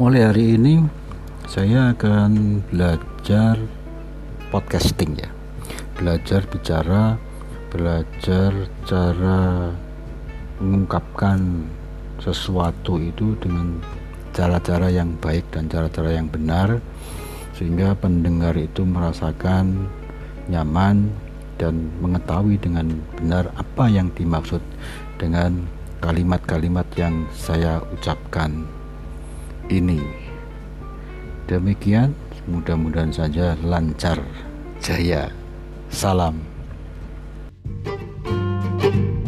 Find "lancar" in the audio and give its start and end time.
33.62-34.18